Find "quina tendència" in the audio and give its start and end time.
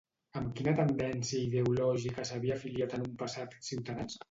0.59-1.41